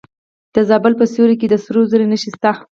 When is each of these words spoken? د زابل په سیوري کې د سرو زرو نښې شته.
د 0.55 0.57
زابل 0.69 0.93
په 0.99 1.05
سیوري 1.11 1.35
کې 1.39 1.47
د 1.49 1.55
سرو 1.63 1.81
زرو 1.89 2.05
نښې 2.11 2.29
شته. 2.35 2.51